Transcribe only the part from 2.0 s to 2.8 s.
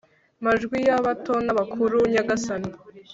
nyagasani